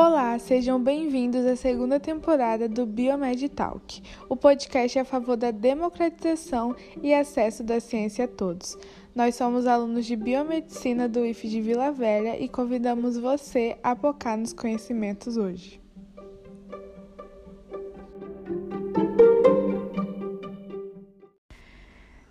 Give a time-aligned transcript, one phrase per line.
[0.00, 6.76] Olá, sejam bem-vindos à segunda temporada do Biomed Talk, o podcast a favor da democratização
[7.02, 8.78] e acesso da ciência a todos.
[9.12, 14.38] Nós somos alunos de Biomedicina do IF de Vila Velha e convidamos você a focar
[14.38, 15.80] nos conhecimentos hoje.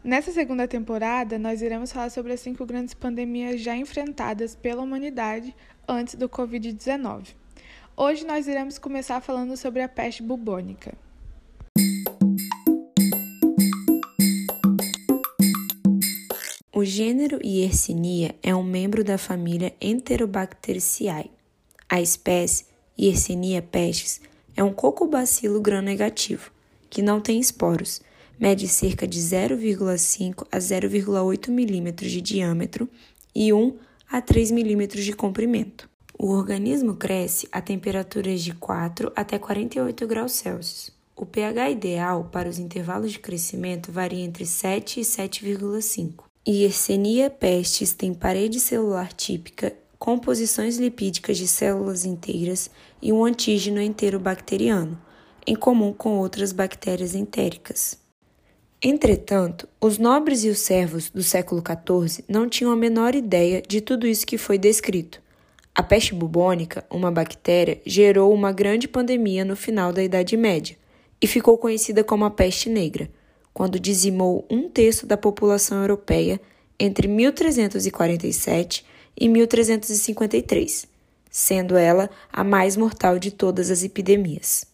[0.01, 5.53] Nessa segunda temporada, nós iremos falar sobre as cinco grandes pandemias já enfrentadas pela humanidade
[5.85, 7.35] antes do Covid-19.
[7.99, 10.93] Hoje nós iremos começar falando sobre a peste bubônica.
[16.71, 21.31] O gênero Yersinia é um membro da família Enterobacteriaceae.
[21.89, 24.21] A espécie Yersinia pestis
[24.55, 26.51] é um cocobacilo gram-negativo,
[26.91, 27.99] que não tem esporos,
[28.39, 32.87] mede cerca de 0,5 a 0,8 milímetros de diâmetro
[33.33, 33.75] e 1
[34.07, 35.89] a 3 milímetros de comprimento.
[36.19, 40.89] O organismo cresce a temperaturas de 4 até 48 graus Celsius.
[41.15, 46.23] O pH ideal para os intervalos de crescimento varia entre 7 e 7,5.
[46.47, 54.19] Yersinia pestis tem parede celular típica, composições lipídicas de células inteiras e um antígeno inteiro
[54.19, 54.99] bacteriano,
[55.45, 57.95] em comum com outras bactérias entéricas.
[58.81, 63.81] Entretanto, os nobres e os servos do século XIV não tinham a menor ideia de
[63.81, 65.26] tudo isso que foi descrito
[65.77, 70.75] a peste bubônica, uma bactéria, gerou uma grande pandemia no final da Idade Média
[71.21, 73.07] e ficou conhecida como a peste negra,
[73.53, 76.41] quando dizimou um terço da população europeia
[76.79, 78.83] entre 1347
[79.15, 80.87] e 1353,
[81.29, 84.65] sendo ela a mais mortal de todas as epidemias.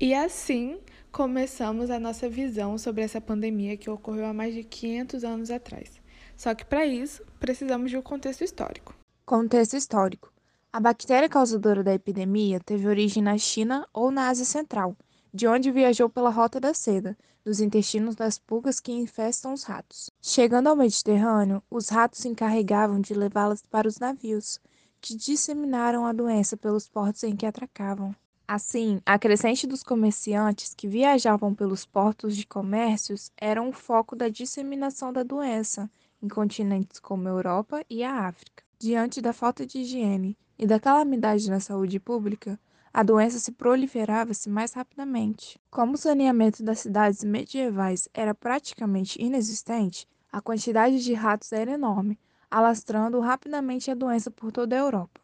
[0.00, 0.78] E assim
[1.12, 5.92] começamos a nossa visão sobre essa pandemia que ocorreu há mais de 500 anos atrás.
[6.36, 8.95] Só que para isso, precisamos de um contexto histórico.
[9.28, 10.32] Contexto histórico.
[10.72, 14.96] A bactéria causadora da epidemia teve origem na China ou na Ásia Central,
[15.34, 20.10] de onde viajou pela Rota da Seda, nos intestinos das pulgas que infestam os ratos.
[20.22, 24.60] Chegando ao Mediterrâneo, os ratos se encarregavam de levá-las para os navios,
[25.00, 28.14] que disseminaram a doença pelos portos em que atracavam.
[28.46, 34.28] Assim, a crescente dos comerciantes que viajavam pelos portos de comércios era um foco da
[34.28, 35.90] disseminação da doença
[36.22, 38.65] em continentes como a Europa e a África.
[38.78, 42.60] Diante da falta de higiene e da calamidade na saúde pública,
[42.92, 45.58] a doença se proliferava-se mais rapidamente.
[45.70, 52.18] Como o saneamento das cidades medievais era praticamente inexistente, a quantidade de ratos era enorme,
[52.50, 55.22] alastrando rapidamente a doença por toda a Europa.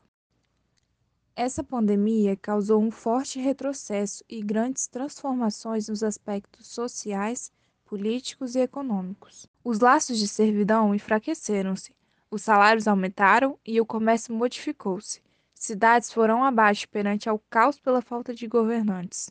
[1.36, 7.52] Essa pandemia causou um forte retrocesso e grandes transformações nos aspectos sociais,
[7.84, 9.46] políticos e econômicos.
[9.62, 11.94] Os laços de servidão enfraqueceram-se,
[12.32, 15.20] os salários aumentaram e o comércio modificou-se.
[15.54, 19.30] Cidades foram abaixo perante ao caos pela falta de governantes.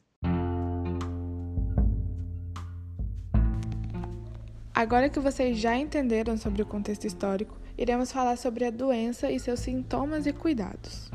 [4.71, 9.39] Agora que vocês já entenderam sobre o contexto histórico, iremos falar sobre a doença e
[9.39, 11.09] seus sintomas e cuidados.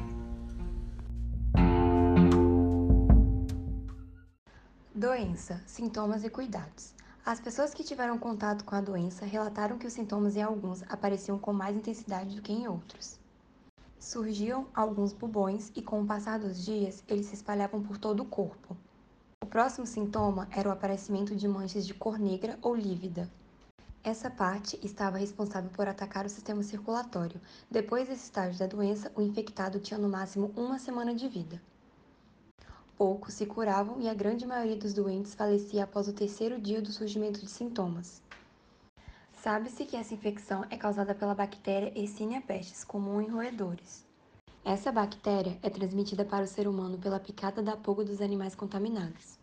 [4.92, 6.95] Doença, sintomas e cuidados.
[7.26, 11.36] As pessoas que tiveram contato com a doença relataram que os sintomas em alguns apareciam
[11.36, 13.18] com mais intensidade do que em outros.
[13.98, 18.24] Surgiam alguns bubões e, com o passar dos dias, eles se espalhavam por todo o
[18.24, 18.76] corpo.
[19.42, 23.28] O próximo sintoma era o aparecimento de manchas de cor negra ou lívida.
[24.04, 27.40] Essa parte estava responsável por atacar o sistema circulatório.
[27.68, 31.60] Depois desse estágio da doença, o infectado tinha no máximo uma semana de vida.
[32.96, 36.90] Poucos se curavam e a grande maioria dos doentes falecia após o terceiro dia do
[36.90, 38.22] surgimento de sintomas.
[39.34, 44.02] Sabe-se que essa infecção é causada pela bactéria Yersinia pestis, comum em roedores.
[44.64, 49.38] Essa bactéria é transmitida para o ser humano pela picada da pulga dos animais contaminados.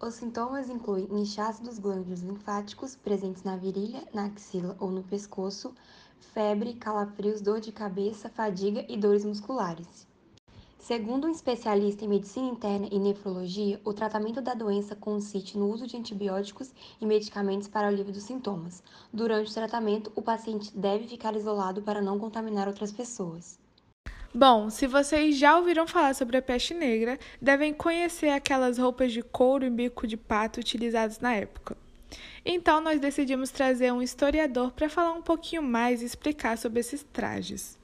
[0.00, 5.74] Os sintomas incluem inchaço dos glândulos linfáticos presentes na virilha, na axila ou no pescoço,
[6.20, 10.05] febre, calafrios, dor de cabeça, fadiga e dores musculares.
[10.86, 15.84] Segundo um especialista em medicina interna e nefrologia, o tratamento da doença consiste no uso
[15.84, 18.84] de antibióticos e medicamentos para alívio dos sintomas.
[19.12, 23.58] Durante o tratamento, o paciente deve ficar isolado para não contaminar outras pessoas.
[24.32, 29.22] Bom, se vocês já ouviram falar sobre a peste negra, devem conhecer aquelas roupas de
[29.22, 31.76] couro e bico de pato utilizadas na época.
[32.44, 37.02] Então, nós decidimos trazer um historiador para falar um pouquinho mais e explicar sobre esses
[37.12, 37.76] trajes.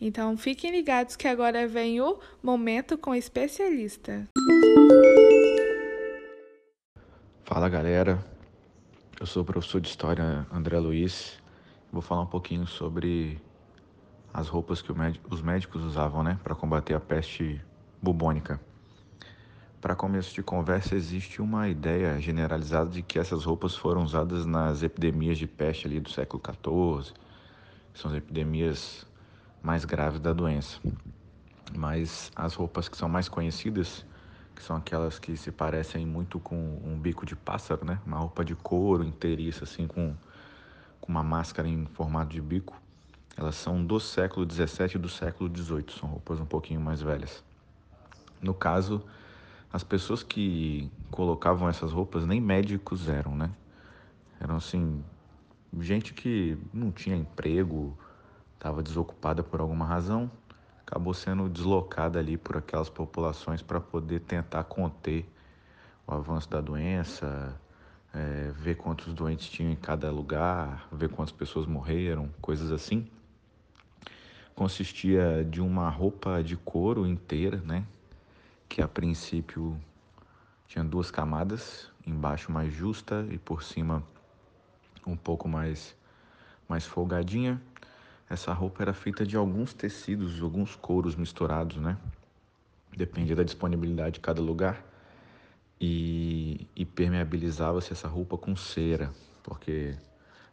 [0.00, 4.28] Então fiquem ligados que agora vem o Momento com Especialista.
[7.44, 8.24] Fala galera,
[9.18, 11.38] eu sou o professor de História André Luiz.
[11.92, 13.40] Vou falar um pouquinho sobre
[14.34, 14.92] as roupas que
[15.30, 17.58] os médicos usavam né, para combater a peste
[18.02, 18.60] bubônica.
[19.80, 24.82] Para começo de conversa, existe uma ideia generalizada de que essas roupas foram usadas nas
[24.82, 27.14] epidemias de peste ali do século XIV,
[27.94, 29.06] são as epidemias
[29.66, 30.78] mais graves da doença.
[31.76, 34.06] Mas as roupas que são mais conhecidas,
[34.54, 38.00] que são aquelas que se parecem muito com um bico de pássaro, né?
[38.06, 40.14] Uma roupa de couro inteiriça, assim, com,
[41.00, 42.80] com uma máscara em formato de bico.
[43.36, 47.42] Elas são do século XVII e do século XVIII, são roupas um pouquinho mais velhas.
[48.40, 49.04] No caso,
[49.72, 53.50] as pessoas que colocavam essas roupas nem médicos eram, né?
[54.40, 55.04] Eram assim,
[55.80, 57.98] gente que não tinha emprego,
[58.56, 60.30] estava desocupada por alguma razão,
[60.80, 65.24] acabou sendo deslocada ali por aquelas populações para poder tentar conter
[66.06, 67.58] o avanço da doença,
[68.12, 73.08] é, ver quantos doentes tinham em cada lugar, ver quantas pessoas morreram, coisas assim.
[74.54, 77.84] Consistia de uma roupa de couro inteira, né?
[78.68, 79.78] que a princípio
[80.66, 84.02] tinha duas camadas, embaixo mais justa e por cima
[85.06, 85.96] um pouco mais
[86.68, 87.62] mais folgadinha.
[88.28, 91.96] Essa roupa era feita de alguns tecidos, alguns couros misturados, né?
[92.96, 94.84] Dependia da disponibilidade de cada lugar.
[95.80, 99.12] E, e permeabilizava-se essa roupa com cera,
[99.42, 99.94] porque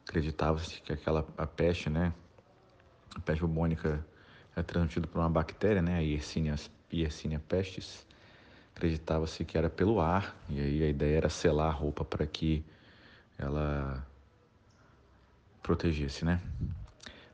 [0.06, 2.14] acreditava-se que aquela a peste, né?
[3.16, 4.06] A peste bubônica
[4.56, 5.98] é transmitida por uma bactéria, né?
[5.98, 6.56] A Yersinia
[6.92, 8.06] Yersinia pestis,
[8.76, 12.64] acreditava-se que era pelo ar, e aí a ideia era selar a roupa para que
[13.38, 14.06] ela
[15.62, 16.42] protegesse, né,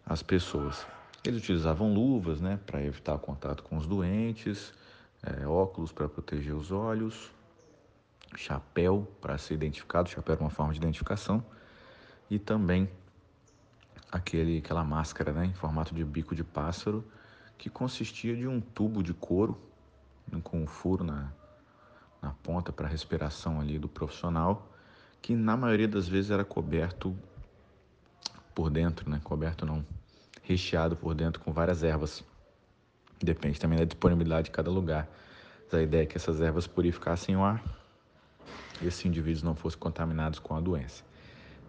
[0.10, 0.88] as pessoas.
[1.24, 4.74] Eles utilizavam luvas, né, para evitar contato com os doentes,
[5.22, 7.30] é, óculos para proteger os olhos,
[8.36, 11.46] chapéu para ser identificado, chapéu era uma forma de identificação,
[12.28, 12.90] e também
[14.12, 17.06] aquele, aquela máscara, né, em formato de bico de pássaro,
[17.56, 19.62] que consistia de um tubo de couro
[20.44, 21.32] com um furo na,
[22.22, 24.72] na ponta para respiração ali do profissional,
[25.22, 27.16] que na maioria das vezes era coberto
[28.56, 29.20] por dentro, né?
[29.24, 29.86] Coberto não,
[30.50, 32.24] recheado por dentro com várias ervas.
[33.22, 35.08] Depende também da disponibilidade de cada lugar.
[35.66, 37.64] Mas a ideia é que essas ervas purificassem o ar
[38.82, 41.04] e esses indivíduos não fossem contaminados com a doença.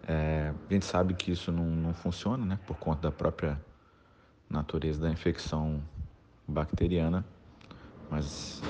[0.07, 2.59] É, a gente sabe que isso não, não funciona, né?
[2.65, 3.59] Por conta da própria
[4.49, 5.81] natureza da infecção
[6.47, 7.23] bacteriana,
[8.09, 8.61] mas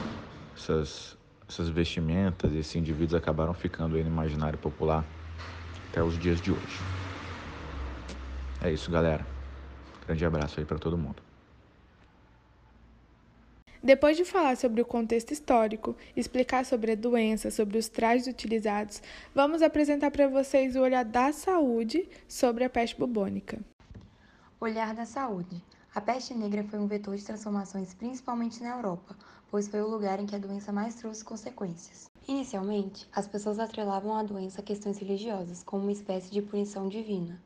[0.56, 1.18] essas,
[1.48, 5.06] essas vestimentas e esses indivíduos acabaram ficando aí no imaginário popular
[5.90, 6.80] até os dias de hoje.
[8.62, 9.41] É isso, galera.
[10.06, 11.22] Grande abraço aí para todo mundo.
[13.84, 19.02] Depois de falar sobre o contexto histórico, explicar sobre a doença, sobre os trajes utilizados,
[19.34, 23.60] vamos apresentar para vocês o olhar da saúde sobre a peste bubônica.
[24.60, 25.64] Olhar da saúde.
[25.96, 29.16] A peste negra foi um vetor de transformações principalmente na Europa,
[29.50, 32.06] pois foi o lugar em que a doença mais trouxe consequências.
[32.28, 37.42] Inicialmente, as pessoas atrelavam a doença a questões religiosas, como uma espécie de punição divina.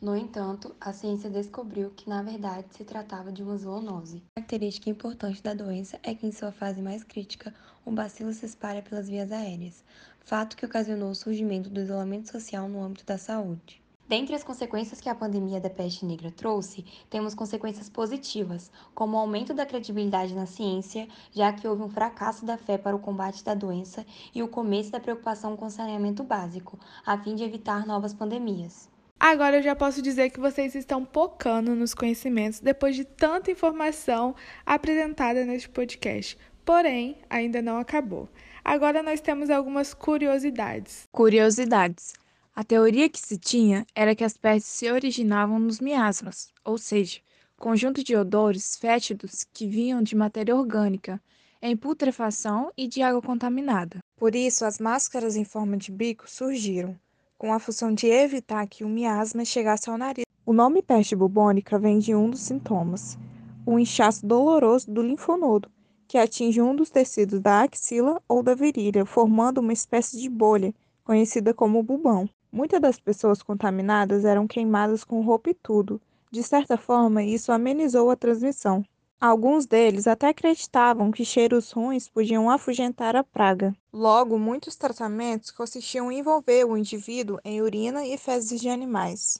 [0.00, 4.22] No entanto, a ciência descobriu que, na verdade, se tratava de uma zoonose.
[4.30, 7.54] A característica importante da doença é que, em sua fase mais crítica,
[7.84, 9.84] o bacilo se espalha pelas vias aéreas,
[10.20, 13.82] fato que ocasionou o surgimento do isolamento social no âmbito da saúde.
[14.08, 19.20] Dentre as consequências que a pandemia da peste negra trouxe, temos consequências positivas, como o
[19.20, 23.44] aumento da credibilidade na ciência, já que houve um fracasso da fé para o combate
[23.44, 24.04] da doença
[24.34, 28.89] e o começo da preocupação com saneamento básico, a fim de evitar novas pandemias.
[29.22, 34.34] Agora eu já posso dizer que vocês estão pocando nos conhecimentos depois de tanta informação
[34.64, 36.38] apresentada neste podcast.
[36.64, 38.30] Porém, ainda não acabou.
[38.64, 41.06] Agora nós temos algumas curiosidades.
[41.12, 42.14] Curiosidades.
[42.56, 47.20] A teoria que se tinha era que as pestes se originavam nos miasmas, ou seja,
[47.58, 51.20] conjunto de odores fétidos que vinham de matéria orgânica,
[51.60, 53.98] em putrefação e de água contaminada.
[54.16, 56.98] Por isso, as máscaras em forma de bico surgiram,
[57.40, 60.26] com a função de evitar que o miasma chegasse ao nariz.
[60.44, 63.18] O nome peste bubônica vem de um dos sintomas,
[63.64, 65.70] o inchaço doloroso do linfonodo,
[66.06, 70.74] que atinge um dos tecidos da axila ou da virilha, formando uma espécie de bolha,
[71.02, 72.28] conhecida como bubão.
[72.52, 75.98] Muitas das pessoas contaminadas eram queimadas com roupa e tudo.
[76.30, 78.84] De certa forma, isso amenizou a transmissão.
[79.20, 83.76] Alguns deles até acreditavam que cheiros ruins podiam afugentar a praga.
[83.92, 89.38] Logo, muitos tratamentos consistiam em envolver o indivíduo em urina e fezes de animais.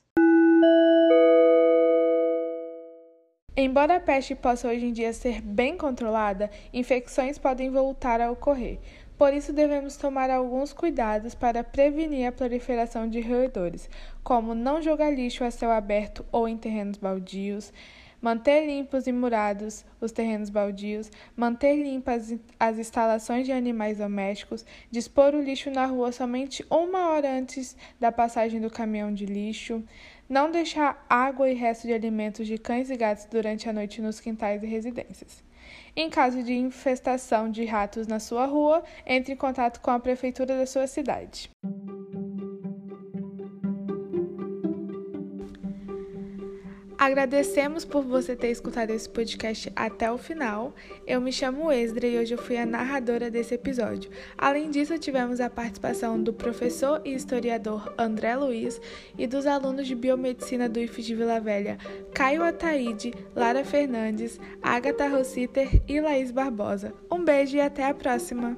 [3.57, 8.77] Embora a peste possa hoje em dia ser bem controlada, infecções podem voltar a ocorrer.
[9.17, 13.89] Por isso, devemos tomar alguns cuidados para prevenir a proliferação de roedores,
[14.23, 17.73] como não jogar lixo a céu aberto ou em terrenos baldios,
[18.21, 25.33] manter limpos e murados os terrenos baldios, manter limpas as instalações de animais domésticos, dispor
[25.33, 29.83] o lixo na rua somente uma hora antes da passagem do caminhão de lixo,
[30.29, 34.19] não deixar água e resto de alimentos de cães e gatos durante a noite nos
[34.19, 35.43] quintais e residências.
[35.95, 40.57] Em caso de infestação de ratos na sua rua, entre em contato com a prefeitura
[40.57, 41.49] da sua cidade.
[47.01, 50.71] Agradecemos por você ter escutado esse podcast até o final.
[51.07, 54.11] Eu me chamo Esdra e hoje eu fui a narradora desse episódio.
[54.37, 58.79] Além disso, tivemos a participação do professor e historiador André Luiz
[59.17, 61.79] e dos alunos de biomedicina do IF de Vila Velha,
[62.13, 66.93] Caio Ataíde, Lara Fernandes, Agatha Rossiter e Laís Barbosa.
[67.11, 68.55] Um beijo e até a próxima!